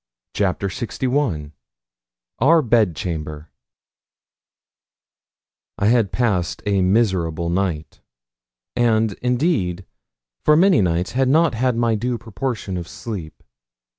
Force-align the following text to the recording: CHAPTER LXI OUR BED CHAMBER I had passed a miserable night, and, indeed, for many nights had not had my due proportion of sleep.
CHAPTER 0.33 0.65
LXI 0.67 1.51
OUR 2.39 2.63
BED 2.63 2.95
CHAMBER 2.95 3.51
I 5.77 5.85
had 5.89 6.11
passed 6.11 6.63
a 6.65 6.81
miserable 6.81 7.51
night, 7.51 8.01
and, 8.75 9.13
indeed, 9.21 9.85
for 10.43 10.55
many 10.55 10.81
nights 10.81 11.11
had 11.11 11.29
not 11.29 11.53
had 11.53 11.75
my 11.77 11.93
due 11.93 12.17
proportion 12.17 12.77
of 12.77 12.87
sleep. 12.87 13.43